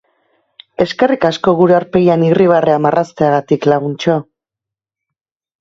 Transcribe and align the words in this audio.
Eskerrik 0.85 1.27
asko 1.29 1.53
gure 1.59 1.75
aurpegian 1.81 2.25
irribarrea 2.29 2.79
marrazteagatik, 2.87 3.69
laguntxo. 3.75 4.17